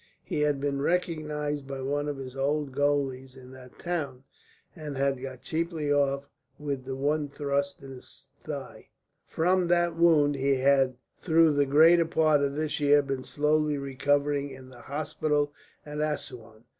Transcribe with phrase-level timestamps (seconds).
[0.23, 4.23] He had been recognised by one of his old gaolers in that town,
[4.75, 6.27] and had got cheaply off
[6.57, 8.89] with the one thrust in his thigh.
[9.27, 14.49] From that wound he had through the greater part of this year been slowly recovering
[14.49, 15.53] in the hospital
[15.85, 16.63] at Assouan.